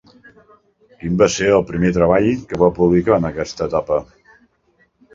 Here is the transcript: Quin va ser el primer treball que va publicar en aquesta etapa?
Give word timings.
Quin 1.03 1.19
va 1.23 1.27
ser 1.33 1.51
el 1.59 1.67
primer 1.69 1.93
treball 1.99 2.33
que 2.55 2.61
va 2.65 2.73
publicar 2.81 3.21
en 3.23 3.31
aquesta 3.33 3.71
etapa? 3.71 4.05